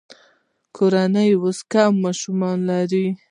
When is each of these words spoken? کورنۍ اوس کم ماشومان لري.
کورنۍ 0.75 1.29
اوس 1.41 1.59
کم 1.71 1.91
ماشومان 2.03 2.57
لري. 2.69 3.05